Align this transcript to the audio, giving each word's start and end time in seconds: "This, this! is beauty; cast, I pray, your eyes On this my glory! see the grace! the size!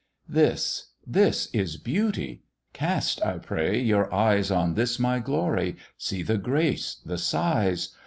"This, 0.27 0.93
this! 1.05 1.45
is 1.53 1.77
beauty; 1.77 2.41
cast, 2.73 3.23
I 3.23 3.37
pray, 3.37 3.79
your 3.79 4.11
eyes 4.11 4.49
On 4.49 4.73
this 4.73 4.97
my 4.97 5.19
glory! 5.19 5.75
see 5.95 6.23
the 6.23 6.39
grace! 6.39 6.95
the 7.05 7.19
size! 7.19 7.95